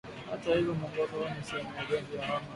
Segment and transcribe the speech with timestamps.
[0.31, 2.45] Hata hivyo mwongozo huu ni sehemu ya jozi au awamu tatu